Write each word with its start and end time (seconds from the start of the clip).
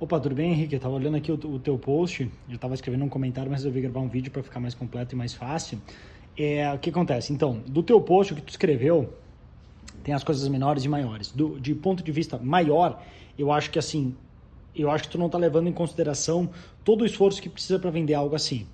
Opa, 0.00 0.18
tudo 0.18 0.34
bem, 0.34 0.50
Henrique? 0.50 0.74
Eu 0.74 0.80
tava 0.80 0.94
olhando 0.94 1.16
aqui 1.16 1.30
o, 1.30 1.34
o 1.34 1.58
teu 1.60 1.78
post, 1.78 2.28
eu 2.50 2.58
tava 2.58 2.74
escrevendo 2.74 3.04
um 3.04 3.08
comentário, 3.08 3.48
mas 3.48 3.60
resolvi 3.60 3.80
gravar 3.80 4.00
um 4.00 4.08
vídeo 4.08 4.30
para 4.32 4.42
ficar 4.42 4.58
mais 4.58 4.74
completo 4.74 5.14
e 5.14 5.16
mais 5.16 5.34
fácil. 5.34 5.80
É, 6.36 6.72
o 6.72 6.78
que 6.78 6.90
acontece? 6.90 7.32
Então, 7.32 7.60
do 7.64 7.80
teu 7.80 8.00
post, 8.00 8.32
o 8.32 8.36
que 8.36 8.42
tu 8.42 8.48
escreveu, 8.48 9.14
tem 10.02 10.12
as 10.12 10.24
coisas 10.24 10.48
menores 10.48 10.84
e 10.84 10.88
maiores. 10.88 11.30
Do, 11.30 11.60
de 11.60 11.76
ponto 11.76 12.02
de 12.02 12.10
vista 12.10 12.36
maior, 12.38 13.00
eu 13.38 13.52
acho 13.52 13.70
que 13.70 13.78
assim, 13.78 14.16
eu 14.74 14.90
acho 14.90 15.04
que 15.04 15.10
tu 15.10 15.18
não 15.18 15.28
tá 15.28 15.38
levando 15.38 15.68
em 15.68 15.72
consideração 15.72 16.50
todo 16.82 17.02
o 17.02 17.06
esforço 17.06 17.40
que 17.40 17.48
precisa 17.48 17.78
para 17.78 17.90
vender 17.90 18.14
algo 18.14 18.34
assim. 18.34 18.66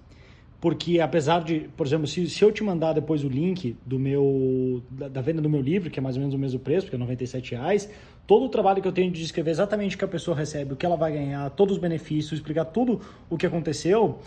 Porque 0.61 1.01
apesar 1.01 1.43
de, 1.43 1.71
por 1.75 1.87
exemplo, 1.87 2.07
se, 2.07 2.29
se 2.29 2.45
eu 2.45 2.53
te 2.53 2.63
mandar 2.63 2.93
depois 2.93 3.25
o 3.25 3.29
link 3.29 3.77
do 3.87 3.99
meu 3.99 4.83
da, 4.91 5.09
da, 5.09 5.21
venda 5.23 5.41
do 5.41 5.49
meu 5.49 5.61
livro, 5.61 5.89
que 5.89 5.99
é 5.99 6.03
mais 6.03 6.17
ou 6.17 6.21
menos 6.21 6.35
o 6.35 6.39
mesmo 6.39 6.61
preço, 6.61 6.87
que 6.87 6.95
é 6.95 6.99
97 6.99 7.53
reais, 7.53 7.89
todo 8.27 8.45
o 8.45 8.49
trabalho 8.49 8.83
que 8.83 8.87
eu 8.87 8.93
tenho 8.93 9.11
de 9.11 9.21
descrever 9.21 9.51
exatamente 9.51 9.97
o 9.97 9.99
que 9.99 10.05
a 10.05 10.09
pessoa 10.09 10.37
recebe, 10.37 10.75
o 10.75 10.77
que 10.77 10.85
ela 10.85 10.97
vai 10.97 11.13
ganhar, 11.13 11.49
todos 11.51 11.77
os 11.77 11.81
benefícios, 11.81 12.39
explicar 12.39 12.67
tudo 12.67 13.01
o 13.31 13.39
que 13.39 13.47
aconteceu, 13.47 14.19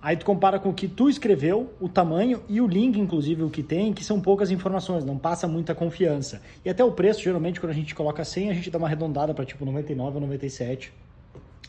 aí 0.00 0.16
tu 0.16 0.24
compara 0.24 0.60
com 0.60 0.68
o 0.68 0.72
que 0.72 0.86
tu 0.86 1.10
escreveu, 1.10 1.74
o 1.80 1.88
tamanho 1.88 2.40
e 2.48 2.60
o 2.60 2.68
link, 2.68 2.96
inclusive, 2.96 3.42
o 3.42 3.50
que 3.50 3.62
tem, 3.62 3.92
que 3.92 4.04
são 4.04 4.20
poucas 4.20 4.52
informações, 4.52 5.04
não 5.04 5.18
passa 5.18 5.48
muita 5.48 5.74
confiança. 5.74 6.40
E 6.64 6.70
até 6.70 6.84
o 6.84 6.92
preço, 6.92 7.20
geralmente, 7.20 7.58
quando 7.58 7.72
a 7.72 7.74
gente 7.74 7.96
coloca 7.96 8.24
100, 8.24 8.50
a 8.50 8.54
gente 8.54 8.70
dá 8.70 8.78
uma 8.78 8.86
arredondada 8.86 9.34
para 9.34 9.44
tipo 9.44 9.64
99 9.64 10.14
ou 10.14 10.20
97, 10.20 10.92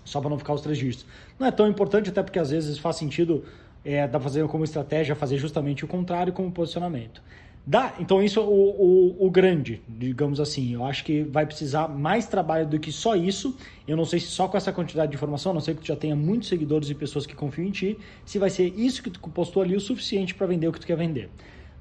só 0.06 0.22
para 0.22 0.30
não 0.30 0.38
ficar 0.38 0.54
os 0.54 0.62
três 0.62 0.78
dígitos. 0.78 1.08
Não 1.40 1.48
é 1.48 1.52
tão 1.52 1.68
importante, 1.68 2.10
até 2.12 2.22
porque 2.22 2.38
às 2.38 2.52
vezes 2.52 2.78
faz 2.78 2.98
sentido 2.98 3.44
é, 3.84 4.02
dá 4.02 4.20
para 4.20 4.22
fazer 4.22 4.48
como 4.48 4.64
estratégia 4.64 5.16
fazer 5.16 5.38
justamente 5.38 5.84
o 5.84 5.88
contrário 5.88 6.32
como 6.34 6.52
posicionamento. 6.52 7.22
Dá, 7.66 7.94
então 8.00 8.24
isso 8.24 8.40
é 8.40 8.44
o, 8.44 8.46
o, 8.46 9.28
o, 9.28 9.30
grande, 9.30 9.84
digamos 9.88 10.40
assim. 10.40 10.74
Eu 10.74 10.84
acho 10.84 11.04
que 11.04 11.22
vai 11.22 11.46
precisar 11.46 11.88
mais 11.88 12.26
trabalho 12.26 12.66
do 12.68 12.80
que 12.80 12.92
só 12.92 13.16
isso. 13.16 13.56
Eu 13.88 13.96
não 13.96 14.04
sei 14.04 14.20
se 14.20 14.28
só 14.28 14.48
com 14.48 14.58
essa 14.58 14.74
quantidade 14.74 15.12
de 15.12 15.16
informação, 15.16 15.52
a 15.52 15.54
não 15.54 15.62
sei 15.62 15.76
que 15.76 15.82
tu 15.82 15.88
já 15.88 15.96
tenha 15.96 16.16
muitos 16.16 16.50
seguidores 16.50 16.90
e 16.90 16.96
pessoas 16.96 17.28
que 17.28 17.36
confiam 17.36 17.68
em 17.68 17.72
ti, 17.72 18.00
se 18.26 18.40
vai 18.40 18.50
ser 18.50 18.74
isso 18.76 19.04
que 19.04 19.12
tu 19.12 19.20
postou 19.30 19.62
ali 19.62 19.76
o 19.76 19.80
suficiente 19.80 20.34
para 20.34 20.48
vender 20.48 20.68
o 20.68 20.72
que 20.72 20.80
tu 20.80 20.88
quer 20.88 20.98
vender. 20.98 21.30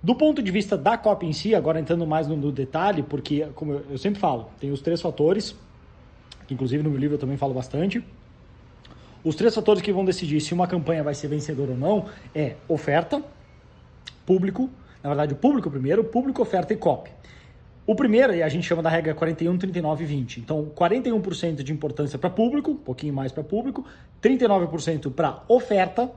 Do 0.03 0.15
ponto 0.15 0.43
de 0.43 0.51
vista 0.51 0.77
da 0.77 0.99
copy 0.99 1.27
em 1.27 1.33
si, 1.33 1.55
agora 1.55 1.81
entrando 1.81 2.07
mais 2.07 2.27
no, 2.27 2.37
no 2.37 2.53
detalhe, 2.53 3.03
porque 3.03 3.47
como 3.55 3.73
eu, 3.73 3.87
eu 3.93 3.99
sempre 3.99 4.21
falo, 4.21 4.51
tem 4.61 4.71
os 4.71 4.83
três 4.83 5.01
fatores, 5.01 5.57
que 6.47 6.53
inclusive 6.53 6.83
no 6.83 6.91
meu 6.91 6.99
livro 6.99 7.15
eu 7.15 7.19
também 7.19 7.39
falo 7.39 7.55
bastante. 7.55 8.05
Os 9.23 9.35
três 9.35 9.55
fatores 9.55 9.83
que 9.83 9.93
vão 9.93 10.05
decidir 10.05 10.41
se 10.41 10.55
uma 10.55 10.67
campanha 10.67 11.03
vai 11.03 11.15
ser 11.15 11.29
vencedora 11.29 11.73
ou 11.73 11.77
não 11.77 12.07
é 12.35 12.55
oferta, 12.67 13.23
público, 14.25 14.71
na 15.03 15.11
verdade 15.11 15.35
o 15.35 15.37
público 15.37 15.71
primeiro, 15.71 16.03
público, 16.05 16.41
oferta 16.41 16.73
e 16.73 16.77
copy. 16.77 17.11
O 17.87 17.95
primeiro, 17.95 18.35
e 18.35 18.43
a 18.43 18.49
gente 18.49 18.67
chama 18.67 18.83
da 18.83 18.89
regra 18.89 19.13
41, 19.15 19.59
39 19.59 20.05
e 20.05 20.07
20. 20.07 20.41
Então, 20.41 20.71
41% 20.77 21.63
de 21.63 21.73
importância 21.73 22.19
para 22.19 22.31
público, 22.31 22.71
um 22.71 22.77
pouquinho 22.77 23.13
mais 23.13 23.33
para 23.33 23.43
público, 23.43 23.85
39% 24.23 25.13
para 25.13 25.43
oferta 25.49 26.11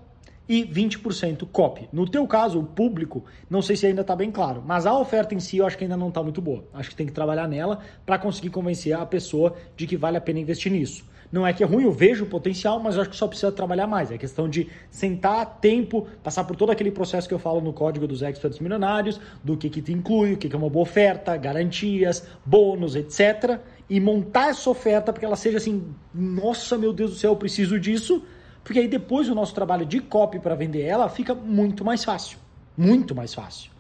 e 0.48 0.64
20% 0.66 1.48
copy. 1.52 1.90
No 1.92 2.08
teu 2.08 2.28
caso, 2.28 2.60
o 2.60 2.64
público, 2.64 3.26
não 3.50 3.62
sei 3.62 3.76
se 3.76 3.88
ainda 3.88 4.02
está 4.02 4.16
bem 4.16 4.30
claro, 4.30 4.62
mas 4.66 4.86
a 4.86 4.98
oferta 4.98 5.34
em 5.34 5.40
si 5.40 5.58
eu 5.58 5.66
acho 5.66 5.78
que 5.78 5.84
ainda 5.84 5.98
não 5.98 6.10
está 6.10 6.22
muito 6.22 6.42
boa. 6.42 6.64
Acho 6.74 6.90
que 6.90 6.96
tem 6.96 7.08
que 7.08 7.14
trabalhar 7.14 7.48
nela 7.48 7.80
para 8.06 8.20
conseguir 8.20 8.50
convencer 8.50 8.94
a 8.94 9.06
pessoa 9.06 9.56
de 9.76 9.88
que 9.88 9.98
vale 9.98 10.18
a 10.18 10.22
pena 10.22 10.40
investir 10.40 10.72
nisso. 10.72 11.06
Não 11.34 11.48
é 11.48 11.52
que 11.52 11.64
é 11.64 11.66
ruim, 11.66 11.86
eu 11.86 11.92
vejo 11.92 12.26
o 12.26 12.28
potencial, 12.28 12.80
mas 12.80 12.96
acho 12.96 13.10
que 13.10 13.16
só 13.16 13.28
precisa 13.28 13.52
trabalhar 13.52 13.88
mais. 13.88 14.12
É 14.12 14.20
questão 14.20 14.48
de 14.48 14.70
sentar 14.92 15.58
tempo, 15.60 16.08
passar 16.22 16.44
por 16.44 16.56
todo 16.56 16.72
aquele 16.72 16.92
processo 16.92 17.28
que 17.28 17.34
eu 17.34 17.40
falo 17.40 17.60
no 17.60 17.74
código 17.74 18.06
dos 18.06 18.22
experts 18.22 18.60
milionários, 18.60 19.20
do 19.44 19.58
que, 19.58 19.68
que 19.68 19.82
te 19.82 19.92
inclui, 19.92 20.34
o 20.34 20.38
que, 20.38 20.48
que 20.48 20.56
é 20.56 20.60
uma 20.60 20.70
boa 20.70 20.84
oferta, 20.84 21.36
garantias, 21.36 22.28
bônus, 22.46 22.96
etc. 22.96 23.60
E 23.90 24.00
montar 24.00 24.50
essa 24.50 24.70
oferta 24.70 25.12
para 25.12 25.22
que 25.22 25.26
ela 25.26 25.36
seja 25.36 25.58
assim, 25.58 25.96
nossa, 26.14 26.78
meu 26.78 26.94
Deus 26.94 27.10
do 27.10 27.18
céu, 27.18 27.32
eu 27.32 27.36
preciso 27.36 27.80
disso, 27.80 28.24
porque 28.64 28.78
aí 28.78 28.88
depois 28.88 29.28
o 29.28 29.34
nosso 29.34 29.56
trabalho 29.56 29.88
de 29.88 30.00
copy 30.02 30.38
para 30.40 30.54
vender 30.54 30.84
ela 30.84 31.10
fica 31.10 31.34
muito 31.34 31.84
mais 31.84 32.04
fácil. 32.04 32.38
Muito 32.78 33.16
mais 33.16 33.34
fácil. 33.34 33.73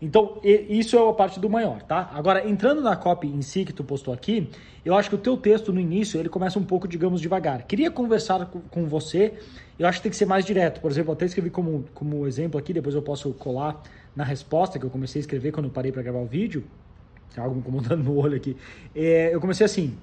Então, 0.00 0.38
isso 0.42 0.96
é 0.96 1.08
a 1.08 1.12
parte 1.12 1.40
do 1.40 1.48
maior, 1.48 1.82
tá? 1.82 2.10
Agora, 2.12 2.46
entrando 2.46 2.82
na 2.82 2.94
copy 2.94 3.28
em 3.28 3.40
si 3.40 3.64
que 3.64 3.72
tu 3.72 3.82
postou 3.82 4.12
aqui, 4.12 4.50
eu 4.84 4.94
acho 4.94 5.08
que 5.08 5.14
o 5.14 5.18
teu 5.18 5.36
texto 5.36 5.72
no 5.72 5.80
início, 5.80 6.20
ele 6.20 6.28
começa 6.28 6.58
um 6.58 6.64
pouco, 6.64 6.86
digamos, 6.86 7.20
devagar. 7.20 7.62
Queria 7.62 7.90
conversar 7.90 8.46
com 8.70 8.86
você, 8.86 9.34
eu 9.78 9.86
acho 9.86 9.98
que 9.98 10.02
tem 10.02 10.10
que 10.10 10.16
ser 10.16 10.26
mais 10.26 10.44
direto. 10.44 10.80
Por 10.80 10.90
exemplo, 10.90 11.10
eu 11.10 11.14
até 11.14 11.24
escrevi 11.24 11.48
como, 11.48 11.86
como 11.94 12.26
exemplo 12.26 12.60
aqui, 12.60 12.74
depois 12.74 12.94
eu 12.94 13.02
posso 13.02 13.32
colar 13.32 13.82
na 14.14 14.22
resposta 14.22 14.78
que 14.78 14.84
eu 14.84 14.90
comecei 14.90 15.18
a 15.18 15.22
escrever 15.22 15.50
quando 15.50 15.66
eu 15.66 15.72
parei 15.72 15.90
para 15.90 16.02
gravar 16.02 16.20
o 16.20 16.26
vídeo. 16.26 16.64
Tem 17.34 17.42
algo 17.42 17.54
me 17.54 17.62
incomodando 17.62 18.02
no 18.04 18.16
olho 18.16 18.36
aqui. 18.36 18.56
É, 18.94 19.34
eu 19.34 19.40
comecei 19.40 19.64
assim, 19.64 19.96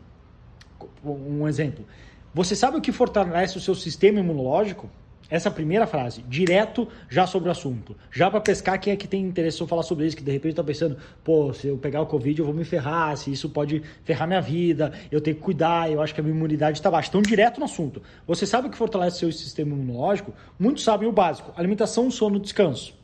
um 1.03 1.47
exemplo. 1.47 1.85
Você 2.33 2.55
sabe 2.55 2.77
o 2.77 2.81
que 2.81 2.91
fortalece 2.91 3.57
o 3.57 3.61
seu 3.61 3.75
sistema 3.75 4.19
imunológico? 4.19 4.89
Essa 5.29 5.49
primeira 5.49 5.87
frase, 5.87 6.21
direto 6.27 6.87
já 7.09 7.25
sobre 7.25 7.49
o 7.49 7.51
assunto. 7.51 7.95
Já 8.11 8.29
para 8.29 8.41
pescar 8.41 8.79
quem 8.79 8.93
é 8.93 8.95
que 8.95 9.07
tem 9.07 9.23
interesse 9.25 9.63
em 9.63 9.67
falar 9.67 9.83
sobre 9.83 10.05
isso, 10.05 10.15
que 10.15 10.23
de 10.23 10.31
repente 10.31 10.55
tá 10.55 10.63
pensando, 10.63 10.97
pô, 11.23 11.53
se 11.53 11.67
eu 11.67 11.77
pegar 11.77 12.01
o 12.01 12.05
Covid 12.05 12.39
eu 12.39 12.45
vou 12.45 12.53
me 12.53 12.63
ferrar, 12.63 13.15
se 13.17 13.31
isso 13.31 13.49
pode 13.49 13.81
ferrar 14.03 14.27
minha 14.27 14.41
vida, 14.41 14.93
eu 15.11 15.21
tenho 15.21 15.35
que 15.35 15.41
cuidar, 15.41 15.91
eu 15.91 16.01
acho 16.01 16.13
que 16.13 16.19
a 16.19 16.23
minha 16.23 16.35
imunidade 16.35 16.77
está 16.77 16.91
baixa. 16.91 17.09
Então, 17.09 17.21
direto 17.21 17.59
no 17.59 17.65
assunto. 17.65 18.01
Você 18.27 18.45
sabe 18.45 18.67
o 18.67 18.71
que 18.71 18.77
fortalece 18.77 19.19
seu 19.19 19.31
sistema 19.31 19.73
imunológico? 19.73 20.33
Muitos 20.59 20.83
sabem 20.83 21.07
o 21.07 21.11
básico: 21.11 21.51
alimentação, 21.55 22.11
sono, 22.11 22.39
descanso. 22.39 23.02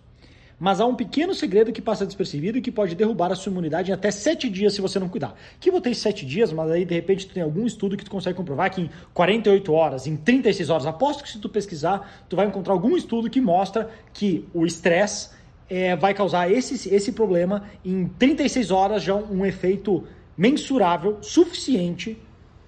Mas 0.60 0.82
há 0.82 0.86
um 0.86 0.94
pequeno 0.94 1.34
segredo 1.34 1.72
que 1.72 1.82
passa 1.82 2.06
despercebido 2.06 2.58
e 2.58 2.62
que 2.62 2.72
pode 2.72 2.94
derrubar 2.94 3.32
a 3.32 3.36
sua 3.36 3.50
imunidade 3.50 3.92
em 3.92 3.94
até 3.94 4.12
7 4.12 4.50
dias 4.50 4.74
se 4.74 4.82
você 4.82 5.00
não 5.00 5.08
cuidar. 5.08 5.34
Que 5.60 5.72
botei 5.72 5.94
7 5.94 6.26
dias, 6.26 6.52
mas 6.52 6.70
aí 6.70 6.84
de 6.84 6.94
repente 6.94 7.28
tu 7.28 7.34
tem 7.34 7.42
algum 7.42 7.66
estudo 7.66 7.96
que 7.96 8.04
tu 8.04 8.12
consegue 8.12 8.36
comprovar 8.36 8.70
que 8.70 8.82
em 8.82 8.90
48 9.14 9.72
horas, 9.72 10.06
em 10.06 10.18
36 10.18 10.70
horas, 10.70 10.86
aposto 10.86 11.24
que 11.24 11.30
se 11.30 11.40
tu 11.40 11.48
pesquisar, 11.48 12.26
tu 12.28 12.36
vai 12.36 12.46
encontrar 12.46 12.74
algum 12.74 12.98
estudo 12.98 13.30
que 13.30 13.40
mostra 13.40 13.90
que 14.14 14.46
o 14.54 14.66
estresse 14.66 15.30
é, 15.70 15.96
vai 15.96 16.14
causar 16.14 16.52
esse, 16.52 16.94
esse 16.94 17.12
problema 17.14 17.64
em 17.86 18.08
36 18.08 18.72
horas 18.72 19.04
já 19.04 19.16
um, 19.16 19.46
efeito 19.46 20.04
mensurável, 20.36 21.20
suficiente 21.22 22.18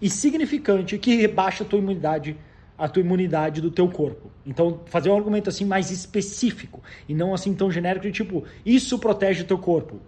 e 0.02 0.10
significante 0.10 0.98
que 0.98 1.16
rebaixa 1.16 1.64
a 1.64 1.68
tua 1.68 1.80
imunidade 1.80 2.38
a 2.82 2.90
tua 2.90 3.02
imunidade 3.02 3.62
do 3.62 3.70
teu 3.70 3.88
corpo. 3.88 4.32
Então, 4.44 4.80
fazer 4.88 5.12
um 5.12 5.16
argumento 5.16 5.48
assim 5.48 5.64
mais 5.64 5.92
específico 5.92 6.82
e 7.08 7.14
não 7.14 7.32
assim 7.32 7.54
tão 7.54 7.70
genérico 7.70 8.08
de 8.08 8.12
tipo, 8.12 8.44
isso 8.66 8.98
protege 8.98 9.44
o 9.44 9.46
teu 9.46 9.60
corpo. 9.60 10.00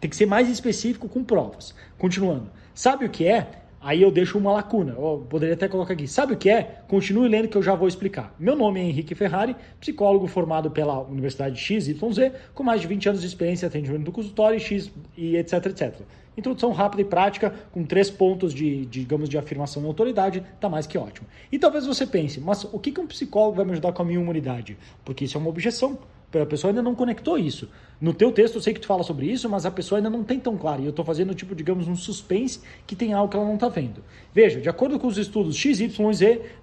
Tem 0.00 0.10
que 0.10 0.16
ser 0.16 0.26
mais 0.26 0.48
específico 0.48 1.08
com 1.08 1.22
provas. 1.22 1.72
Continuando. 1.96 2.50
Sabe 2.74 3.04
o 3.04 3.08
que 3.08 3.24
é? 3.24 3.46
Aí 3.80 4.02
eu 4.02 4.10
deixo 4.10 4.36
uma 4.38 4.52
lacuna. 4.52 4.92
Eu 4.92 5.26
poderia 5.28 5.54
até 5.54 5.68
colocar 5.68 5.92
aqui. 5.92 6.08
Sabe 6.08 6.34
o 6.34 6.36
que 6.36 6.50
é? 6.50 6.80
Continue 6.88 7.28
lendo 7.28 7.48
que 7.48 7.56
eu 7.56 7.62
já 7.62 7.74
vou 7.74 7.86
explicar. 7.86 8.34
Meu 8.38 8.56
nome 8.56 8.80
é 8.80 8.84
Henrique 8.84 9.14
Ferrari, 9.14 9.54
psicólogo 9.80 10.26
formado 10.26 10.70
pela 10.70 11.00
Universidade 11.00 11.56
XYZ, 11.60 12.32
com 12.54 12.62
mais 12.62 12.80
de 12.80 12.86
20 12.86 13.08
anos 13.10 13.20
de 13.20 13.26
experiência 13.26 13.66
em 13.66 13.68
atendimento 13.68 14.04
do 14.04 14.12
consultório 14.12 14.58
X 14.58 14.90
e 15.16 15.36
etc, 15.36 15.66
etc. 15.66 16.00
Introdução 16.36 16.70
rápida 16.70 17.02
e 17.02 17.04
prática, 17.04 17.52
com 17.72 17.84
três 17.84 18.10
pontos 18.10 18.54
de, 18.54 18.86
de 18.86 19.00
digamos, 19.00 19.28
de 19.28 19.36
afirmação 19.36 19.82
e 19.82 19.86
autoridade, 19.86 20.44
tá 20.60 20.68
mais 20.68 20.86
que 20.86 20.96
ótimo. 20.96 21.26
E 21.50 21.58
talvez 21.58 21.84
você 21.84 22.06
pense, 22.06 22.40
mas 22.40 22.62
o 22.64 22.78
que, 22.78 22.92
que 22.92 23.00
um 23.00 23.06
psicólogo 23.06 23.56
vai 23.56 23.64
me 23.64 23.72
ajudar 23.72 23.92
com 23.92 24.02
a 24.02 24.04
minha 24.04 24.20
imunidade? 24.20 24.78
Porque 25.04 25.24
isso 25.24 25.36
é 25.36 25.40
uma 25.40 25.50
objeção. 25.50 25.98
A 26.34 26.44
pessoa 26.44 26.70
ainda 26.70 26.82
não 26.82 26.94
conectou 26.94 27.38
isso. 27.38 27.70
No 27.98 28.12
teu 28.12 28.30
texto 28.30 28.56
eu 28.56 28.60
sei 28.60 28.74
que 28.74 28.80
tu 28.80 28.86
fala 28.86 29.02
sobre 29.02 29.26
isso, 29.26 29.48
mas 29.48 29.64
a 29.64 29.70
pessoa 29.70 29.98
ainda 29.98 30.10
não 30.10 30.22
tem 30.22 30.38
tão 30.38 30.58
claro. 30.58 30.82
E 30.82 30.84
eu 30.84 30.90
estou 30.90 31.04
fazendo, 31.04 31.34
tipo, 31.34 31.54
digamos, 31.54 31.88
um 31.88 31.96
suspense 31.96 32.60
que 32.86 32.94
tem 32.94 33.14
algo 33.14 33.30
que 33.30 33.36
ela 33.36 33.46
não 33.46 33.54
está 33.54 33.68
vendo. 33.68 34.04
Veja, 34.34 34.60
de 34.60 34.68
acordo 34.68 34.98
com 34.98 35.06
os 35.06 35.16
estudos 35.16 35.56
XYZ 35.56 35.88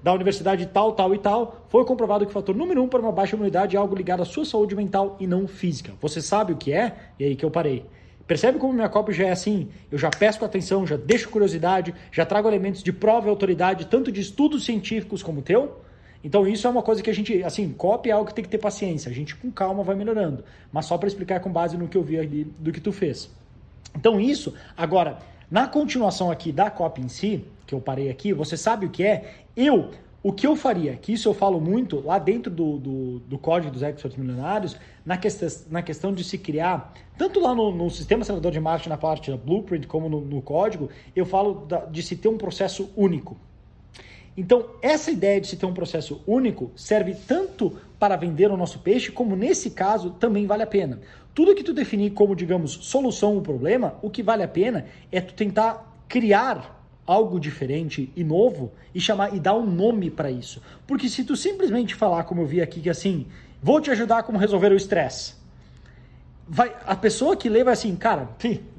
da 0.03 0.13
universidade 0.13 0.67
tal, 0.67 0.91
tal 0.91 1.15
e 1.15 1.17
tal, 1.17 1.65
foi 1.67 1.83
comprovado 1.83 2.25
que 2.25 2.31
o 2.31 2.33
fator 2.33 2.55
número 2.55 2.83
um 2.83 2.87
para 2.87 3.01
uma 3.01 3.11
baixa 3.11 3.35
imunidade 3.35 3.75
é 3.75 3.79
algo 3.79 3.95
ligado 3.95 4.21
à 4.21 4.25
sua 4.25 4.45
saúde 4.45 4.75
mental 4.75 5.17
e 5.19 5.25
não 5.25 5.47
física. 5.47 5.93
Você 5.99 6.21
sabe 6.21 6.53
o 6.53 6.57
que 6.57 6.71
é? 6.71 6.95
E 7.19 7.25
aí 7.25 7.35
que 7.35 7.43
eu 7.43 7.49
parei. 7.49 7.85
Percebe 8.27 8.57
como 8.57 8.73
minha 8.73 8.89
cópia 8.89 9.13
já 9.13 9.25
é 9.25 9.31
assim? 9.31 9.69
Eu 9.91 9.97
já 9.97 10.09
pesco 10.09 10.45
atenção, 10.45 10.85
já 10.85 10.95
deixo 10.95 11.29
curiosidade, 11.29 11.93
já 12.11 12.25
trago 12.25 12.47
elementos 12.47 12.81
de 12.81 12.91
prova 12.91 13.27
e 13.27 13.29
autoridade, 13.29 13.85
tanto 13.85 14.11
de 14.11 14.21
estudos 14.21 14.65
científicos 14.65 15.21
como 15.21 15.39
o 15.39 15.43
teu. 15.43 15.79
Então 16.23 16.47
isso 16.47 16.65
é 16.65 16.69
uma 16.69 16.81
coisa 16.81 17.01
que 17.03 17.09
a 17.09 17.13
gente, 17.13 17.43
assim, 17.43 17.71
cópia 17.71 18.11
é 18.11 18.13
algo 18.13 18.27
que 18.27 18.33
tem 18.33 18.43
que 18.43 18.49
ter 18.49 18.57
paciência. 18.57 19.11
A 19.11 19.13
gente 19.13 19.35
com 19.35 19.51
calma 19.51 19.83
vai 19.83 19.95
melhorando. 19.95 20.43
Mas 20.71 20.85
só 20.85 20.97
para 20.97 21.07
explicar 21.07 21.39
com 21.39 21.51
base 21.51 21.77
no 21.77 21.87
que 21.87 21.97
eu 21.97 22.03
vi 22.03 22.19
ali 22.19 22.43
do 22.59 22.71
que 22.71 22.81
tu 22.81 22.91
fez. 22.91 23.29
Então 23.95 24.19
isso, 24.19 24.53
agora, 24.75 25.19
na 25.49 25.67
continuação 25.67 26.31
aqui 26.31 26.51
da 26.51 26.69
cópia 26.69 27.03
em 27.03 27.09
si, 27.09 27.45
que 27.65 27.73
eu 27.73 27.79
parei 27.79 28.09
aqui, 28.09 28.33
você 28.33 28.57
sabe 28.57 28.85
o 28.85 28.89
que 28.89 29.03
é? 29.03 29.35
Eu 29.55 29.91
o 30.25 30.33
que 30.33 30.47
eu 30.47 30.55
faria, 30.55 30.95
que 30.95 31.13
isso 31.13 31.29
eu 31.29 31.35
falo 31.35 31.61
muito 31.61 32.03
lá 32.03 32.17
dentro 32.17 32.51
do, 32.51 32.79
do, 32.79 33.19
do 33.19 33.37
código 33.37 33.71
dos 33.71 33.83
experts 33.83 34.17
milionários, 34.17 34.75
na, 35.05 35.17
questão, 35.19 35.47
na 35.69 35.83
questão 35.83 36.11
de 36.11 36.23
se 36.23 36.35
criar, 36.35 36.95
tanto 37.15 37.39
lá 37.39 37.53
no, 37.53 37.71
no 37.71 37.91
sistema 37.91 38.23
acelerador 38.23 38.51
de 38.51 38.59
marketing, 38.59 38.89
na 38.89 38.97
parte 38.97 39.29
da 39.29 39.37
blueprint, 39.37 39.85
como 39.85 40.09
no, 40.09 40.21
no 40.21 40.41
código, 40.41 40.89
eu 41.15 41.27
falo 41.27 41.67
da, 41.67 41.85
de 41.85 42.01
se 42.01 42.15
ter 42.15 42.27
um 42.27 42.39
processo 42.39 42.89
único. 42.97 43.37
Então, 44.37 44.65
essa 44.81 45.11
ideia 45.11 45.39
de 45.39 45.47
se 45.47 45.55
ter 45.55 45.65
um 45.65 45.73
processo 45.73 46.21
único 46.27 46.71
serve 46.75 47.15
tanto 47.27 47.77
para 47.97 48.17
vender 48.17 48.51
o 48.51 48.57
nosso 48.57 48.79
peixe, 48.79 49.11
como 49.11 49.35
nesse 49.35 49.71
caso 49.71 50.09
também 50.11 50.45
vale 50.45 50.63
a 50.63 50.67
pena. 50.67 50.99
Tudo 51.33 51.55
que 51.55 51.63
tu 51.63 51.73
definir 51.73 52.11
como, 52.11 52.35
digamos, 52.35 52.71
solução 52.71 53.35
ou 53.35 53.41
problema, 53.41 53.95
o 54.01 54.09
que 54.09 54.21
vale 54.21 54.43
a 54.43 54.47
pena 54.47 54.85
é 55.11 55.21
tu 55.21 55.33
tentar 55.33 56.03
criar 56.07 56.83
algo 57.07 57.39
diferente 57.39 58.11
e 58.15 58.23
novo 58.23 58.71
e 58.93 58.99
chamar 58.99 59.33
e 59.33 59.39
dar 59.39 59.55
um 59.55 59.65
nome 59.65 60.09
para 60.09 60.31
isso. 60.31 60.61
Porque 60.85 61.07
se 61.07 61.23
tu 61.23 61.35
simplesmente 61.35 61.95
falar, 61.95 62.23
como 62.23 62.41
eu 62.41 62.45
vi 62.45 62.61
aqui, 62.61 62.81
que 62.81 62.89
assim, 62.89 63.27
vou 63.61 63.79
te 63.79 63.91
ajudar 63.91 64.23
como 64.23 64.37
resolver 64.37 64.71
o 64.71 64.75
estresse 64.75 65.44
vai, 66.47 66.75
a 66.85 66.95
pessoa 66.95 67.35
que 67.35 67.49
lê 67.49 67.63
vai 67.63 67.73
assim, 67.73 67.95
cara, 67.95 68.29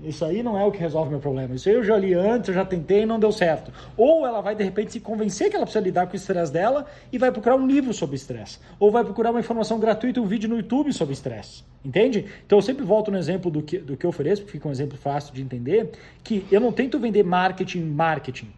isso 0.03 0.25
aí 0.25 0.43
não 0.43 0.59
é 0.59 0.65
o 0.65 0.71
que 0.71 0.79
resolve 0.79 1.11
meu 1.11 1.19
problema. 1.19 1.55
Isso 1.55 1.69
eu 1.69 1.83
já 1.83 1.97
li 1.97 2.15
antes, 2.15 2.49
eu 2.49 2.55
já 2.55 2.65
tentei 2.65 3.03
e 3.03 3.07
não 3.07 3.19
deu 3.19 3.33
certo. 3.33 3.73
Ou 3.97 4.27
ela 4.27 4.41
vai 4.41 4.55
de 4.55 4.63
repente 4.63 4.93
se 4.93 5.01
convencer 5.01 5.51
que 5.51 5.57
ela 5.57 5.65
precisa 5.65 5.85
lidar 5.85 6.07
com 6.07 6.13
o 6.13 6.17
estresse 6.17 6.53
dela 6.53 6.87
e 7.13 7.19
vai 7.19 7.33
procurar 7.33 7.57
um 7.57 7.67
livro 7.67 7.93
sobre 7.93 8.17
estresse. 8.17 8.59
Ou 8.79 8.91
vai 8.91 9.05
procurar 9.05 9.31
uma 9.31 9.41
informação 9.41 9.79
gratuita, 9.79 10.21
um 10.21 10.27
vídeo 10.27 10.49
no 10.49 10.57
YouTube 10.57 10.93
sobre 10.93 11.15
estresse. 11.15 11.65
Entende? 11.85 12.27
Então 12.45 12.59
eu 12.59 12.63
sempre 12.63 12.85
volto 12.85 13.11
no 13.11 13.19
exemplo 13.19 13.51
do 13.51 13.63
que, 13.63 13.79
do 13.79 13.97
que 13.97 14.07
eu 14.07 14.11
ofereço, 14.11 14.43
porque 14.43 14.53
fica 14.53 14.69
um 14.69 14.73
exemplo 14.73 14.97
fácil 14.97 15.35
de 15.35 15.43
entender, 15.43 15.91
que 16.23 16.47
eu 16.51 16.61
não 16.61 16.73
tento 16.73 16.99
vender 16.99 17.25
marketing 17.25 17.83
marketing 17.83 18.49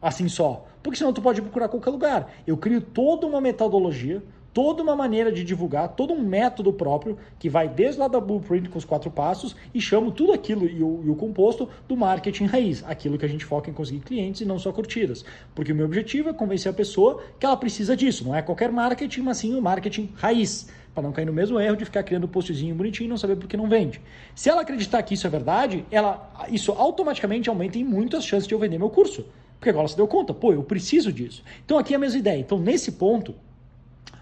assim 0.00 0.28
só. 0.28 0.66
Porque 0.82 0.98
senão 0.98 1.12
tu 1.14 1.22
pode 1.22 1.40
procurar 1.40 1.68
qualquer 1.68 1.90
lugar. 1.90 2.30
Eu 2.46 2.58
crio 2.58 2.80
toda 2.80 3.26
uma 3.26 3.40
metodologia, 3.40 4.22
toda 4.54 4.84
uma 4.84 4.94
maneira 4.94 5.32
de 5.32 5.42
divulgar, 5.42 5.88
todo 5.88 6.14
um 6.14 6.22
método 6.22 6.72
próprio 6.72 7.18
que 7.40 7.50
vai 7.50 7.68
desde 7.68 7.98
lá 7.98 8.06
da 8.06 8.20
blueprint 8.20 8.68
com 8.68 8.78
os 8.78 8.84
quatro 8.84 9.10
passos 9.10 9.56
e 9.74 9.80
chamo 9.80 10.12
tudo 10.12 10.32
aquilo 10.32 10.64
e 10.64 10.80
o, 10.80 11.02
e 11.04 11.10
o, 11.10 11.16
composto 11.16 11.68
do 11.88 11.96
marketing 11.96 12.44
raiz, 12.46 12.84
aquilo 12.86 13.18
que 13.18 13.24
a 13.24 13.28
gente 13.28 13.44
foca 13.44 13.68
em 13.68 13.74
conseguir 13.74 14.00
clientes 14.00 14.40
e 14.40 14.44
não 14.44 14.56
só 14.56 14.72
curtidas. 14.72 15.24
Porque 15.56 15.72
o 15.72 15.74
meu 15.74 15.84
objetivo 15.84 16.30
é 16.30 16.32
convencer 16.32 16.70
a 16.70 16.74
pessoa 16.74 17.20
que 17.38 17.44
ela 17.44 17.56
precisa 17.56 17.96
disso, 17.96 18.24
não 18.24 18.34
é 18.34 18.40
qualquer 18.40 18.70
marketing, 18.70 19.22
mas 19.22 19.38
sim 19.38 19.54
o 19.56 19.60
marketing 19.60 20.10
raiz. 20.14 20.68
Para 20.94 21.02
não 21.02 21.10
cair 21.10 21.24
no 21.24 21.32
mesmo 21.32 21.58
erro 21.58 21.76
de 21.76 21.84
ficar 21.84 22.04
criando 22.04 22.28
postzinho 22.28 22.72
bonitinho 22.76 23.08
e 23.08 23.10
não 23.10 23.16
saber 23.16 23.34
por 23.34 23.48
que 23.48 23.56
não 23.56 23.68
vende. 23.68 24.00
Se 24.36 24.48
ela 24.48 24.62
acreditar 24.62 25.02
que 25.02 25.14
isso 25.14 25.26
é 25.26 25.30
verdade, 25.30 25.84
ela, 25.90 26.32
isso 26.48 26.70
automaticamente 26.70 27.48
aumenta 27.48 27.76
em 27.76 27.82
muito 27.82 28.16
as 28.16 28.24
chances 28.24 28.46
de 28.46 28.54
eu 28.54 28.60
vender 28.60 28.78
meu 28.78 28.88
curso. 28.88 29.26
Porque 29.58 29.70
agora 29.70 29.82
ela 29.82 29.88
se 29.88 29.96
deu 29.96 30.06
conta, 30.06 30.32
pô, 30.32 30.52
eu 30.52 30.62
preciso 30.62 31.12
disso. 31.12 31.42
Então 31.64 31.76
aqui 31.76 31.94
é 31.94 31.96
a 31.96 31.98
mesma 31.98 32.20
ideia. 32.20 32.38
Então, 32.38 32.60
nesse 32.60 32.92
ponto, 32.92 33.34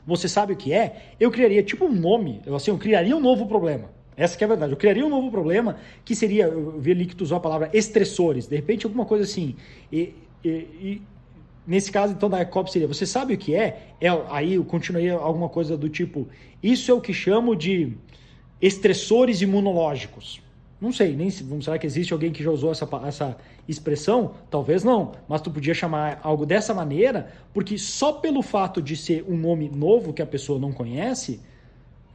você 0.07 0.29
sabe 0.29 0.53
o 0.53 0.57
que 0.57 0.73
é? 0.73 1.15
Eu 1.19 1.31
criaria 1.31 1.63
tipo 1.63 1.85
um 1.85 1.93
nome, 1.93 2.41
eu, 2.45 2.55
assim, 2.55 2.71
eu 2.71 2.79
criaria 2.79 3.17
um 3.17 3.21
novo 3.21 3.47
problema. 3.47 3.91
Essa 4.17 4.37
que 4.37 4.45
é 4.45 4.47
a 4.47 4.49
verdade. 4.49 4.73
Eu 4.73 4.77
criaria 4.77 5.05
um 5.05 5.09
novo 5.09 5.31
problema 5.31 5.77
que 6.05 6.15
seria, 6.15 6.45
eu 6.45 6.79
vi 6.79 6.93
ali 6.93 7.07
que 7.07 7.17
tu 7.17 7.23
usou 7.25 7.39
a 7.39 7.41
palavra 7.41 7.71
estressores, 7.73 8.47
de 8.47 8.57
repente 8.57 8.85
alguma 8.85 9.05
coisa 9.05 9.25
assim. 9.25 9.57
E, 9.91 10.15
e, 10.45 10.49
e 10.49 11.03
nesse 11.67 11.91
caso, 11.91 12.13
então, 12.13 12.29
da 12.29 12.41
ECOP 12.41 12.71
seria, 12.71 12.89
você 12.89 13.07
sabe 13.07 13.35
o 13.35 13.39
que 13.39 13.55
é? 13.55 13.95
é? 14.01 14.09
Aí 14.31 14.55
eu 14.55 14.65
continuaria 14.65 15.15
alguma 15.15 15.49
coisa 15.49 15.77
do 15.77 15.89
tipo, 15.89 16.29
isso 16.63 16.91
é 16.91 16.95
o 16.95 17.01
que 17.01 17.15
chamo 17.15 17.57
de 17.57 17.95
estressores 18.61 19.41
imunológicos. 19.41 20.41
Não 20.82 20.90
sei, 20.90 21.14
nem 21.14 21.31
se, 21.31 21.46
será 21.62 21.79
que 21.79 21.87
existe 21.87 22.12
alguém 22.12 22.32
que 22.32 22.43
já 22.43 22.50
usou 22.50 22.73
essa, 22.73 22.88
essa 23.06 23.37
expressão? 23.69 24.34
Talvez 24.50 24.82
não, 24.82 25.12
mas 25.29 25.40
tu 25.40 25.49
podia 25.49 25.73
chamar 25.73 26.19
algo 26.25 26.44
dessa 26.44 26.75
maneira, 26.75 27.31
porque 27.55 27.79
só 27.79 28.14
pelo 28.14 28.43
fato 28.43 28.82
de 28.82 28.96
ser 28.96 29.25
um 29.29 29.37
nome 29.37 29.69
novo 29.69 30.12
que 30.12 30.20
a 30.20 30.26
pessoa 30.26 30.58
não 30.58 30.73
conhece, 30.73 31.40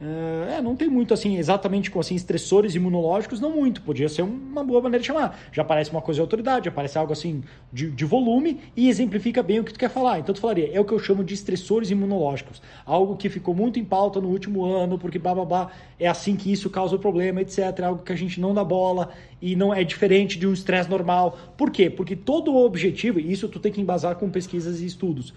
é, 0.00 0.58
é, 0.58 0.62
não 0.62 0.76
tem 0.76 0.88
muito 0.88 1.12
assim, 1.12 1.38
exatamente 1.38 1.90
com 1.90 1.98
assim, 1.98 2.14
estressores 2.14 2.74
imunológicos, 2.76 3.40
não 3.40 3.50
muito. 3.50 3.82
Podia 3.82 4.08
ser 4.08 4.22
uma 4.22 4.62
boa 4.62 4.80
maneira 4.80 5.00
de 5.00 5.06
chamar. 5.06 5.36
Já 5.50 5.64
parece 5.64 5.90
uma 5.90 6.00
coisa 6.00 6.18
de 6.18 6.20
autoridade, 6.20 6.70
já 6.70 7.00
algo 7.00 7.12
assim 7.12 7.42
de, 7.72 7.90
de 7.90 8.04
volume 8.04 8.60
e 8.76 8.88
exemplifica 8.88 9.42
bem 9.42 9.58
o 9.58 9.64
que 9.64 9.72
tu 9.72 9.78
quer 9.78 9.90
falar. 9.90 10.20
Então 10.20 10.32
tu 10.32 10.40
falaria, 10.40 10.70
é 10.72 10.78
o 10.78 10.84
que 10.84 10.92
eu 10.92 11.00
chamo 11.00 11.24
de 11.24 11.34
estressores 11.34 11.90
imunológicos. 11.90 12.62
Algo 12.86 13.16
que 13.16 13.28
ficou 13.28 13.54
muito 13.54 13.80
em 13.80 13.84
pauta 13.84 14.20
no 14.20 14.28
último 14.28 14.64
ano, 14.64 14.98
porque 14.98 15.18
blá, 15.18 15.70
é 15.98 16.06
assim 16.06 16.36
que 16.36 16.52
isso 16.52 16.70
causa 16.70 16.94
o 16.94 16.98
problema, 16.98 17.40
etc. 17.40 17.58
É 17.80 17.84
algo 17.84 18.02
que 18.04 18.12
a 18.12 18.16
gente 18.16 18.40
não 18.40 18.54
dá 18.54 18.62
bola 18.62 19.10
e 19.42 19.56
não 19.56 19.74
é 19.74 19.82
diferente 19.82 20.38
de 20.38 20.46
um 20.46 20.52
estresse 20.52 20.88
normal. 20.88 21.36
Por 21.56 21.72
quê? 21.72 21.90
Porque 21.90 22.14
todo 22.14 22.52
o 22.52 22.64
objetivo, 22.64 23.18
e 23.18 23.32
isso 23.32 23.48
tu 23.48 23.58
tem 23.58 23.72
que 23.72 23.80
embasar 23.80 24.14
com 24.14 24.30
pesquisas 24.30 24.80
e 24.80 24.86
estudos. 24.86 25.34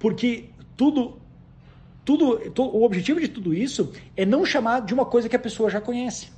Porque 0.00 0.46
tudo 0.76 1.20
tudo, 2.04 2.40
o 2.58 2.84
objetivo 2.84 3.20
de 3.20 3.28
tudo 3.28 3.54
isso 3.54 3.92
é 4.16 4.24
não 4.24 4.44
chamar 4.44 4.80
de 4.80 4.94
uma 4.94 5.04
coisa 5.04 5.28
que 5.28 5.36
a 5.36 5.38
pessoa 5.38 5.70
já 5.70 5.80
conhece. 5.80 6.28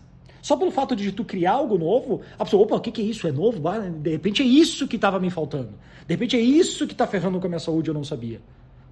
Só 0.43 0.57
pelo 0.57 0.73
fato 0.73 0.97
de 0.97 1.13
tu 1.13 1.25
criar 1.25 1.53
algo 1.53 1.79
novo, 1.79 2.21
a 2.37 2.45
pessoa, 2.45 2.65
opa, 2.65 2.75
o 2.75 2.81
que, 2.81 2.91
que 2.91 3.01
é 3.01 3.05
isso? 3.05 3.29
É 3.29 3.33
novo? 3.33 3.63
De 4.01 4.11
repente 4.11 4.43
é 4.43 4.45
isso 4.45 4.89
que 4.89 4.97
estava 4.97 5.21
me 5.21 5.31
faltando. 5.31 5.71
De 6.07 6.15
repente 6.15 6.37
é 6.37 6.41
isso 6.41 6.85
que 6.87 6.95
está 6.95 7.07
ferrando 7.07 7.39
com 7.39 7.47
a 7.47 7.49
minha 7.49 7.61
saúde, 7.61 7.89
eu 7.89 7.95
não 7.95 8.03
sabia. 8.03 8.41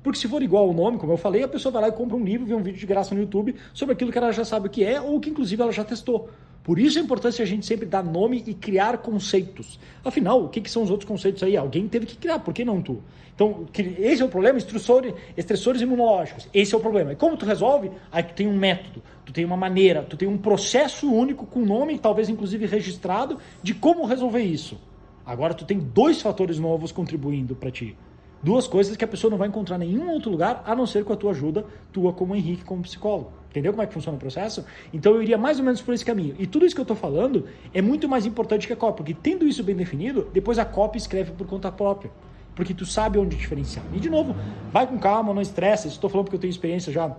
Porque 0.02 0.18
se 0.18 0.28
for 0.28 0.42
igual 0.42 0.68
ao 0.68 0.72
nome, 0.72 0.96
como 0.96 1.12
eu 1.12 1.16
falei, 1.16 1.42
a 1.42 1.48
pessoa 1.48 1.72
vai 1.72 1.82
lá 1.82 1.88
e 1.88 1.92
compra 1.92 2.16
um 2.16 2.24
livro, 2.24 2.46
vê 2.46 2.54
um 2.54 2.62
vídeo 2.62 2.78
de 2.78 2.86
graça 2.86 3.14
no 3.14 3.20
YouTube 3.20 3.54
sobre 3.74 3.92
aquilo 3.92 4.12
que 4.12 4.18
ela 4.18 4.32
já 4.32 4.44
sabe 4.44 4.68
o 4.68 4.70
que 4.70 4.84
é 4.84 5.00
ou 5.00 5.20
que 5.20 5.28
inclusive 5.28 5.60
ela 5.60 5.72
já 5.72 5.84
testou. 5.84 6.30
Por 6.62 6.78
isso 6.78 6.98
a 6.98 7.02
importância 7.02 7.44
de 7.44 7.50
a 7.50 7.54
gente 7.54 7.66
sempre 7.66 7.86
dar 7.86 8.02
nome 8.02 8.44
e 8.46 8.52
criar 8.52 8.98
conceitos. 8.98 9.78
Afinal, 10.04 10.44
o 10.44 10.48
que, 10.48 10.60
que 10.60 10.70
são 10.70 10.82
os 10.82 10.90
outros 10.90 11.08
conceitos 11.08 11.42
aí? 11.42 11.56
Alguém 11.56 11.88
teve 11.88 12.06
que 12.06 12.16
criar, 12.16 12.38
por 12.40 12.52
que 12.52 12.64
não 12.64 12.82
tu? 12.82 13.02
Então, 13.34 13.64
esse 13.98 14.20
é 14.20 14.24
o 14.24 14.28
problema, 14.28 14.58
estressores, 14.58 15.14
estressores 15.34 15.80
imunológicos. 15.80 16.46
Esse 16.52 16.74
é 16.74 16.76
o 16.76 16.80
problema. 16.80 17.12
E 17.12 17.16
como 17.16 17.38
tu 17.38 17.46
resolve? 17.46 17.90
Aí 18.12 18.22
tu 18.22 18.34
tem 18.34 18.46
um 18.46 18.54
método, 18.54 19.02
tu 19.24 19.32
tem 19.32 19.46
uma 19.46 19.56
maneira, 19.56 20.02
tu 20.02 20.14
tem 20.14 20.28
um 20.28 20.36
processo 20.36 21.10
único 21.10 21.46
com 21.46 21.60
nome, 21.60 21.98
talvez 21.98 22.28
inclusive 22.28 22.66
registrado, 22.66 23.38
de 23.62 23.72
como 23.72 24.04
resolver 24.04 24.42
isso. 24.42 24.78
Agora 25.24 25.54
tu 25.54 25.64
tem 25.64 25.78
dois 25.78 26.20
fatores 26.20 26.58
novos 26.58 26.92
contribuindo 26.92 27.56
para 27.56 27.70
ti. 27.70 27.96
Duas 28.42 28.66
coisas 28.66 28.94
que 28.94 29.04
a 29.04 29.08
pessoa 29.08 29.30
não 29.30 29.38
vai 29.38 29.48
encontrar 29.48 29.76
em 29.76 29.88
nenhum 29.88 30.10
outro 30.10 30.30
lugar, 30.30 30.62
a 30.66 30.76
não 30.76 30.86
ser 30.86 31.04
com 31.04 31.12
a 31.14 31.16
tua 31.16 31.30
ajuda, 31.30 31.64
tua 31.90 32.12
como 32.12 32.36
Henrique, 32.36 32.64
como 32.64 32.82
psicólogo. 32.82 33.39
Entendeu 33.50 33.72
como 33.72 33.82
é 33.82 33.86
que 33.86 33.92
funciona 33.92 34.16
o 34.16 34.20
processo? 34.20 34.64
Então 34.92 35.14
eu 35.14 35.22
iria 35.22 35.36
mais 35.36 35.58
ou 35.58 35.64
menos 35.64 35.82
por 35.82 35.92
esse 35.92 36.04
caminho. 36.04 36.36
E 36.38 36.46
tudo 36.46 36.64
isso 36.64 36.74
que 36.74 36.80
eu 36.80 36.84
estou 36.84 36.96
falando 36.96 37.46
é 37.74 37.82
muito 37.82 38.08
mais 38.08 38.24
importante 38.24 38.66
que 38.66 38.72
a 38.72 38.76
cópia, 38.76 39.04
porque 39.04 39.14
tendo 39.14 39.46
isso 39.46 39.62
bem 39.64 39.74
definido, 39.74 40.28
depois 40.32 40.58
a 40.58 40.64
cópia 40.64 40.98
escreve 40.98 41.32
por 41.32 41.46
conta 41.46 41.70
própria. 41.70 42.10
Porque 42.54 42.72
tu 42.72 42.86
sabe 42.86 43.18
onde 43.18 43.36
diferenciar. 43.36 43.84
E 43.92 43.98
de 43.98 44.08
novo, 44.08 44.36
vai 44.72 44.86
com 44.86 44.98
calma, 44.98 45.34
não 45.34 45.42
estresse. 45.42 45.88
Estou 45.88 46.08
falando 46.08 46.26
porque 46.26 46.36
eu 46.36 46.40
tenho 46.40 46.50
experiência 46.50 46.92
já 46.92 47.16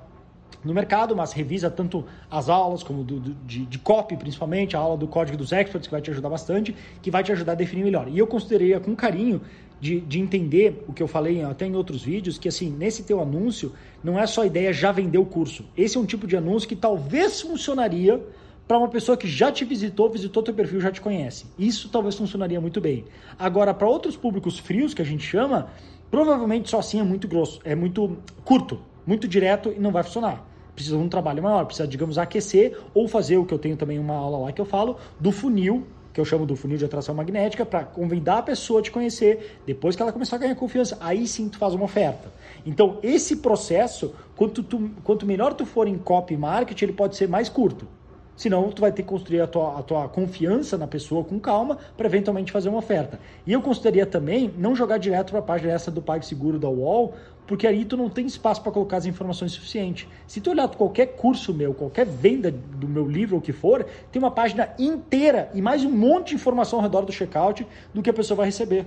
no 0.63 0.73
mercado, 0.73 1.15
mas 1.15 1.33
revisa 1.33 1.69
tanto 1.69 2.05
as 2.29 2.49
aulas 2.49 2.83
como 2.83 3.03
do, 3.03 3.19
do, 3.19 3.33
de, 3.45 3.65
de 3.65 3.79
copy, 3.79 4.15
principalmente, 4.15 4.75
a 4.75 4.79
aula 4.79 4.97
do 4.97 5.07
código 5.07 5.37
dos 5.37 5.51
experts, 5.51 5.87
que 5.87 5.91
vai 5.91 6.01
te 6.01 6.11
ajudar 6.11 6.29
bastante, 6.29 6.75
que 7.01 7.09
vai 7.09 7.23
te 7.23 7.31
ajudar 7.31 7.53
a 7.53 7.55
definir 7.55 7.83
melhor. 7.83 8.07
E 8.07 8.17
eu 8.17 8.27
consideraria 8.27 8.79
com 8.79 8.95
carinho 8.95 9.41
de, 9.81 9.99
de 9.99 10.19
entender 10.19 10.85
o 10.87 10.93
que 10.93 11.01
eu 11.01 11.07
falei 11.07 11.43
até 11.43 11.65
em 11.65 11.75
outros 11.75 12.03
vídeos, 12.03 12.37
que 12.37 12.47
assim, 12.47 12.69
nesse 12.69 13.01
teu 13.01 13.19
anúncio, 13.19 13.73
não 14.03 14.17
é 14.17 14.27
só 14.27 14.43
a 14.43 14.45
ideia 14.45 14.71
já 14.71 14.91
vender 14.91 15.17
o 15.17 15.25
curso. 15.25 15.65
Esse 15.75 15.97
é 15.97 15.99
um 15.99 16.05
tipo 16.05 16.27
de 16.27 16.37
anúncio 16.37 16.69
que 16.69 16.75
talvez 16.75 17.41
funcionaria 17.41 18.21
para 18.67 18.77
uma 18.77 18.87
pessoa 18.87 19.17
que 19.17 19.27
já 19.27 19.51
te 19.51 19.65
visitou, 19.65 20.09
visitou 20.09 20.43
teu 20.43 20.53
perfil, 20.53 20.79
já 20.79 20.91
te 20.91 21.01
conhece. 21.01 21.47
Isso 21.57 21.89
talvez 21.89 22.15
funcionaria 22.15 22.61
muito 22.61 22.79
bem. 22.79 23.05
Agora, 23.37 23.73
para 23.73 23.89
outros 23.89 24.15
públicos 24.15 24.59
frios, 24.59 24.93
que 24.93 25.01
a 25.01 25.05
gente 25.05 25.23
chama, 25.23 25.67
provavelmente 26.11 26.69
só 26.69 26.79
assim 26.79 26.99
é 26.99 27.03
muito 27.03 27.27
grosso, 27.27 27.59
é 27.65 27.73
muito 27.73 28.17
curto, 28.45 28.79
muito 29.05 29.27
direto 29.27 29.73
e 29.75 29.79
não 29.79 29.91
vai 29.91 30.03
funcionar. 30.03 30.47
Precisa 30.75 30.95
de 30.95 31.03
um 31.03 31.09
trabalho 31.09 31.41
maior, 31.41 31.65
precisa, 31.65 31.87
digamos, 31.87 32.19
aquecer 32.19 32.79
ou 32.93 33.07
fazer 33.07 33.37
o 33.37 33.45
que 33.45 33.53
eu 33.53 33.59
tenho 33.59 33.75
também 33.75 33.97
uma 33.97 34.13
aula 34.13 34.37
lá 34.37 34.51
que 34.51 34.61
eu 34.61 34.65
falo, 34.65 34.97
do 35.19 35.31
funil 35.31 35.85
que 36.13 36.19
eu 36.19 36.25
chamo 36.25 36.45
do 36.45 36.55
funil 36.55 36.77
de 36.77 36.85
atração 36.85 37.15
magnética, 37.15 37.65
para 37.65 37.83
convidar 37.83 38.39
a 38.39 38.43
pessoa 38.43 38.79
a 38.79 38.83
te 38.83 38.91
conhecer. 38.91 39.59
Depois 39.65 39.95
que 39.95 40.01
ela 40.01 40.11
começar 40.11 40.35
a 40.35 40.39
ganhar 40.39 40.55
confiança, 40.55 40.97
aí 40.99 41.27
sim 41.27 41.47
tu 41.49 41.57
faz 41.57 41.73
uma 41.73 41.85
oferta. 41.85 42.31
Então, 42.65 42.99
esse 43.01 43.37
processo, 43.37 44.13
quanto, 44.35 44.61
tu, 44.61 44.91
quanto 45.03 45.25
melhor 45.25 45.53
tu 45.53 45.65
for 45.65 45.87
em 45.87 45.97
copy 45.97 46.35
marketing, 46.35 46.85
ele 46.85 46.93
pode 46.93 47.15
ser 47.15 47.27
mais 47.27 47.49
curto. 47.49 47.87
Senão, 48.35 48.69
tu 48.71 48.81
vai 48.81 48.91
ter 48.91 49.03
que 49.03 49.09
construir 49.09 49.41
a 49.41 49.47
tua, 49.47 49.79
a 49.79 49.83
tua 49.83 50.07
confiança 50.07 50.77
na 50.77 50.87
pessoa 50.87 51.23
com 51.23 51.39
calma 51.39 51.77
para 51.95 52.07
eventualmente 52.07 52.51
fazer 52.51 52.69
uma 52.69 52.79
oferta. 52.79 53.19
E 53.45 53.53
eu 53.53 53.61
consideraria 53.61 54.05
também 54.05 54.51
não 54.57 54.75
jogar 54.75 54.97
direto 54.97 55.31
para 55.31 55.39
a 55.39 55.43
página 55.43 55.71
essa 55.71 55.91
do 55.91 56.01
PagSeguro 56.01 56.57
da 56.57 56.69
UOL, 56.69 57.13
porque 57.45 57.67
aí 57.67 57.83
tu 57.83 57.97
não 57.97 58.09
tem 58.09 58.25
espaço 58.25 58.61
para 58.61 58.71
colocar 58.71 58.97
as 58.97 59.05
informações 59.05 59.51
suficientes. 59.51 60.07
Se 60.25 60.39
tu 60.39 60.49
olhar 60.49 60.67
qualquer 60.69 61.17
curso 61.17 61.53
meu, 61.53 61.73
qualquer 61.73 62.05
venda 62.05 62.49
do 62.49 62.87
meu 62.87 63.07
livro 63.07 63.35
ou 63.35 63.41
que 63.41 63.51
for, 63.51 63.85
tem 64.11 64.21
uma 64.21 64.31
página 64.31 64.69
inteira 64.79 65.51
e 65.53 65.61
mais 65.61 65.83
um 65.83 65.91
monte 65.91 66.29
de 66.29 66.35
informação 66.35 66.79
ao 66.79 66.83
redor 66.83 67.01
do 67.01 67.11
checkout 67.11 67.67
do 67.93 68.01
que 68.01 68.09
a 68.09 68.13
pessoa 68.13 68.37
vai 68.37 68.45
receber. 68.45 68.85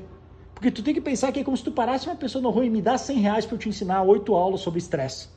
Porque 0.55 0.71
tu 0.71 0.83
tem 0.83 0.95
que 0.95 1.01
pensar 1.01 1.31
que 1.31 1.41
é 1.41 1.45
como 1.45 1.57
se 1.57 1.63
tu 1.63 1.73
parasse 1.73 2.07
uma 2.07 2.17
pessoa 2.17 2.41
no 2.41 2.49
rua 2.51 2.65
e 2.65 2.71
me 2.71 2.81
dá 2.81 2.97
100 2.97 3.19
reais 3.19 3.45
para 3.45 3.57
eu 3.57 3.59
te 3.59 3.69
ensinar 3.69 4.03
oito 4.03 4.35
aulas 4.35 4.61
sobre 4.61 4.79
estresse. 4.79 5.29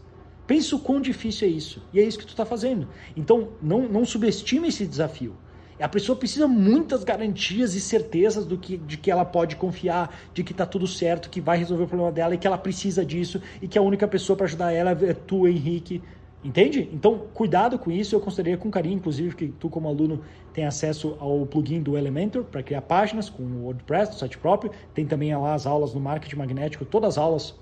Pensa 0.48 0.76
o 0.78 0.80
quão 0.80 1.02
difícil 1.02 1.48
é 1.48 1.52
isso. 1.52 1.84
E 1.94 2.00
é 2.00 2.04
isso 2.04 2.18
que 2.18 2.26
tu 2.26 2.30
está 2.30 2.46
fazendo. 2.46 2.88
Então, 3.16 3.50
não, 3.62 3.88
não 3.88 4.06
subestime 4.06 4.70
esse 4.70 4.88
desafio. 4.88 5.36
A 5.80 5.88
pessoa 5.88 6.18
precisa 6.18 6.48
muitas 6.48 7.04
garantias 7.04 7.76
e 7.76 7.82
certezas 7.82 8.46
do 8.46 8.58
que, 8.58 8.78
de 8.78 8.98
que 8.98 9.12
ela 9.12 9.24
pode 9.24 9.56
confiar, 9.58 10.18
de 10.34 10.44
que 10.44 10.52
está 10.52 10.66
tudo 10.66 10.88
certo, 10.88 11.30
que 11.30 11.40
vai 11.40 11.58
resolver 11.58 11.84
o 11.84 11.88
problema 11.88 12.12
dela 12.12 12.34
e 12.34 12.38
que 12.38 12.48
ela 12.48 12.58
precisa 12.58 13.06
disso 13.06 13.40
e 13.62 13.68
que 13.68 13.78
a 13.78 13.82
única 13.82 14.08
pessoa 14.08 14.36
para 14.36 14.48
ajudar 14.48 14.72
ela 14.72 14.92
é 14.92 15.14
tu, 15.14 15.48
Henrique. 15.48 16.02
Entende? 16.44 16.90
Então, 16.94 17.28
cuidado 17.34 17.78
com 17.78 17.92
isso. 17.92 18.16
Eu 18.16 18.20
consideraria 18.20 18.58
com 18.58 18.72
carinho, 18.72 18.96
inclusive, 18.96 19.36
que 19.36 19.50
tu, 19.50 19.70
como 19.70 19.88
aluno, 19.88 20.22
tem 20.54 20.66
acesso 20.66 21.16
ao 21.20 21.46
plugin 21.46 21.82
do 21.82 21.98
Elementor 21.98 22.44
para 22.46 22.64
criar 22.64 22.82
páginas 22.82 23.30
com 23.30 23.44
o 23.44 23.66
WordPress, 23.66 24.12
do 24.12 24.18
site 24.18 24.38
próprio. 24.38 24.72
Tem 24.94 25.06
também 25.06 25.36
lá 25.36 25.54
as 25.54 25.68
aulas 25.68 25.94
no 25.94 26.00
marketing 26.00 26.38
magnético, 26.38 26.86
todas 26.86 27.18
as 27.18 27.18
aulas 27.20 27.56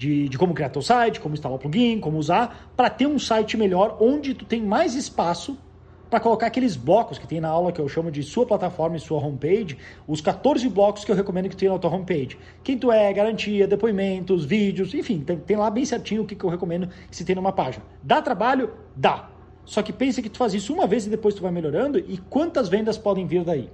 de, 0.00 0.30
de 0.30 0.38
como 0.38 0.54
criar 0.54 0.70
teu 0.70 0.80
site, 0.80 1.20
como 1.20 1.34
instalar 1.34 1.56
o 1.56 1.58
plugin, 1.60 2.00
como 2.00 2.16
usar, 2.16 2.72
para 2.74 2.88
ter 2.88 3.06
um 3.06 3.18
site 3.18 3.58
melhor 3.58 3.98
onde 4.00 4.32
tu 4.32 4.46
tem 4.46 4.62
mais 4.62 4.94
espaço 4.94 5.58
para 6.08 6.18
colocar 6.18 6.46
aqueles 6.46 6.74
blocos 6.74 7.18
que 7.18 7.26
tem 7.28 7.38
na 7.38 7.48
aula 7.48 7.70
que 7.70 7.78
eu 7.78 7.86
chamo 7.86 8.10
de 8.10 8.22
sua 8.22 8.46
plataforma 8.46 8.96
e 8.96 8.98
sua 8.98 9.20
homepage, 9.20 9.76
os 10.08 10.22
14 10.22 10.66
blocos 10.70 11.04
que 11.04 11.12
eu 11.12 11.14
recomendo 11.14 11.50
que 11.50 11.56
tenha 11.56 11.70
na 11.70 11.78
tua 11.78 11.94
homepage. 11.94 12.38
Quem 12.64 12.78
tu 12.78 12.90
é, 12.90 13.12
garantia, 13.12 13.68
depoimentos, 13.68 14.46
vídeos, 14.46 14.94
enfim, 14.94 15.20
tem, 15.20 15.36
tem 15.36 15.56
lá 15.56 15.70
bem 15.70 15.84
certinho 15.84 16.22
o 16.22 16.26
que, 16.26 16.34
que 16.34 16.44
eu 16.44 16.50
recomendo 16.50 16.88
que 17.10 17.14
se 17.14 17.22
tenha 17.22 17.36
numa 17.36 17.52
página. 17.52 17.84
Dá 18.02 18.22
trabalho? 18.22 18.72
Dá. 18.96 19.28
Só 19.66 19.82
que 19.82 19.92
pense 19.92 20.22
que 20.22 20.30
tu 20.30 20.38
faz 20.38 20.54
isso 20.54 20.72
uma 20.72 20.86
vez 20.86 21.06
e 21.06 21.10
depois 21.10 21.34
tu 21.34 21.42
vai 21.42 21.52
melhorando 21.52 21.98
e 21.98 22.16
quantas 22.30 22.70
vendas 22.70 22.96
podem 22.96 23.26
vir 23.26 23.44
daí. 23.44 23.70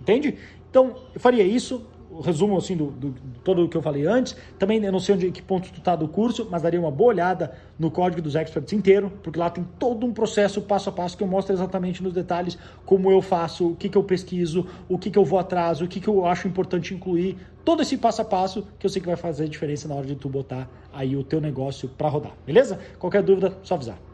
Entende? 0.00 0.36
Então, 0.68 0.96
eu 1.14 1.20
faria 1.20 1.44
isso, 1.44 1.86
resumo 2.20 2.56
assim 2.56 2.76
do, 2.76 2.86
do, 2.86 3.10
do, 3.10 3.38
todo 3.44 3.64
o 3.64 3.68
que 3.68 3.76
eu 3.76 3.82
falei 3.82 4.06
antes. 4.06 4.36
Também 4.58 4.82
eu 4.84 4.92
não 4.92 5.00
sei 5.00 5.14
onde 5.14 5.30
que 5.30 5.42
ponto 5.42 5.70
tu 5.72 5.80
tá 5.80 5.94
do 5.94 6.08
curso, 6.08 6.48
mas 6.50 6.62
daria 6.62 6.80
uma 6.80 6.90
boa 6.90 7.10
olhada 7.10 7.52
no 7.78 7.90
código 7.90 8.22
dos 8.22 8.34
experts 8.34 8.72
inteiro, 8.72 9.12
porque 9.22 9.38
lá 9.38 9.50
tem 9.50 9.64
todo 9.78 10.06
um 10.06 10.12
processo 10.12 10.62
passo 10.62 10.88
a 10.88 10.92
passo 10.92 11.16
que 11.16 11.22
eu 11.22 11.28
mostro 11.28 11.54
exatamente 11.54 12.02
nos 12.02 12.12
detalhes 12.12 12.58
como 12.84 13.10
eu 13.10 13.20
faço, 13.20 13.68
o 13.68 13.76
que, 13.76 13.88
que 13.88 13.96
eu 13.96 14.02
pesquiso, 14.02 14.66
o 14.88 14.98
que, 14.98 15.10
que 15.10 15.18
eu 15.18 15.24
vou 15.24 15.38
atrás, 15.38 15.80
o 15.80 15.86
que, 15.86 16.00
que 16.00 16.08
eu 16.08 16.26
acho 16.26 16.48
importante 16.48 16.94
incluir, 16.94 17.36
todo 17.64 17.82
esse 17.82 17.96
passo 17.96 18.22
a 18.22 18.24
passo 18.24 18.66
que 18.78 18.86
eu 18.86 18.90
sei 18.90 19.00
que 19.00 19.06
vai 19.06 19.16
fazer 19.16 19.48
diferença 19.48 19.86
na 19.86 19.94
hora 19.94 20.06
de 20.06 20.14
tu 20.14 20.28
botar 20.28 20.68
aí 20.92 21.16
o 21.16 21.22
teu 21.22 21.40
negócio 21.40 21.88
para 21.88 22.08
rodar, 22.08 22.32
beleza? 22.46 22.78
Qualquer 22.98 23.22
dúvida, 23.22 23.56
só 23.62 23.74
avisar. 23.74 24.07